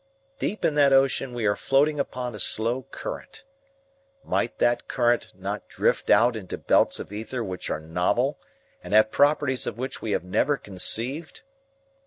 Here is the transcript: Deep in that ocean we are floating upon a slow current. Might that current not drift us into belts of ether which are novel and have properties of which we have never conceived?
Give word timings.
Deep 0.39 0.65
in 0.65 0.73
that 0.73 0.91
ocean 0.91 1.31
we 1.31 1.45
are 1.45 1.55
floating 1.55 1.99
upon 1.99 2.33
a 2.33 2.39
slow 2.39 2.87
current. 2.89 3.43
Might 4.23 4.57
that 4.57 4.87
current 4.87 5.31
not 5.35 5.67
drift 5.69 6.09
us 6.09 6.35
into 6.35 6.57
belts 6.57 6.99
of 6.99 7.13
ether 7.13 7.43
which 7.43 7.69
are 7.69 7.79
novel 7.79 8.39
and 8.83 8.95
have 8.95 9.11
properties 9.11 9.67
of 9.67 9.77
which 9.77 10.01
we 10.01 10.09
have 10.13 10.23
never 10.23 10.57
conceived? 10.57 11.43